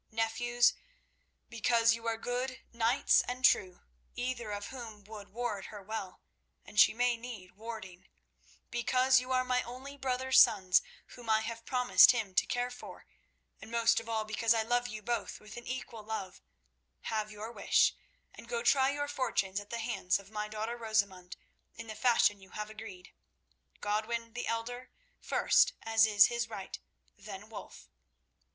[0.09, 0.73] Nephews,
[1.47, 3.81] because you are good knights and true,
[4.15, 9.95] either of whom would ward her well—and she may need warding—because you are my only
[9.97, 13.05] brother's sons, whom I have promised him to care for;
[13.61, 16.41] and most of all because I love you both with an equal love,
[17.01, 17.93] have your wish,
[18.33, 21.37] and go try your fortunes at the hands of my daughter Rosamund
[21.75, 23.13] in the fashion you have agreed.
[23.81, 24.89] Godwin, the elder,
[25.19, 26.79] first, as is his right;
[27.15, 27.87] then Wulf.